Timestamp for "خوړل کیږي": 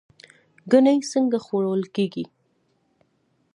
1.45-2.25